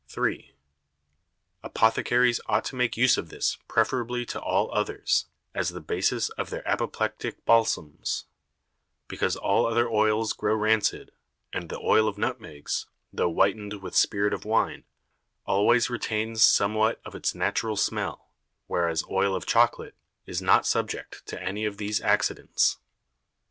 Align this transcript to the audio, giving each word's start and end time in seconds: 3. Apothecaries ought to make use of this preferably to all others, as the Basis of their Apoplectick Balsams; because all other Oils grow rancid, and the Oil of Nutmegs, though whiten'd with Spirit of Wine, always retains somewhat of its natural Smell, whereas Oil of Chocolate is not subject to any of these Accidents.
3. 0.07 0.51
Apothecaries 1.61 2.41
ought 2.47 2.65
to 2.65 2.75
make 2.75 2.97
use 2.97 3.19
of 3.19 3.29
this 3.29 3.59
preferably 3.67 4.25
to 4.25 4.41
all 4.41 4.73
others, 4.73 5.27
as 5.53 5.69
the 5.69 5.79
Basis 5.79 6.29
of 6.39 6.49
their 6.49 6.63
Apoplectick 6.67 7.45
Balsams; 7.45 8.23
because 9.07 9.35
all 9.35 9.67
other 9.67 9.87
Oils 9.87 10.33
grow 10.33 10.55
rancid, 10.55 11.11
and 11.53 11.69
the 11.69 11.77
Oil 11.77 12.07
of 12.07 12.17
Nutmegs, 12.17 12.87
though 13.13 13.29
whiten'd 13.31 13.73
with 13.83 13.95
Spirit 13.95 14.33
of 14.33 14.43
Wine, 14.43 14.85
always 15.45 15.87
retains 15.87 16.41
somewhat 16.41 16.99
of 17.05 17.13
its 17.13 17.35
natural 17.35 17.75
Smell, 17.77 18.25
whereas 18.65 19.03
Oil 19.07 19.35
of 19.35 19.45
Chocolate 19.45 19.93
is 20.25 20.41
not 20.41 20.65
subject 20.65 21.23
to 21.27 21.39
any 21.39 21.63
of 21.63 21.77
these 21.77 22.01
Accidents. 22.01 22.79